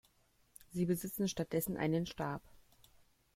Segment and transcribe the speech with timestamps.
[0.71, 2.41] Sie besitzen stattdessen einen Stab.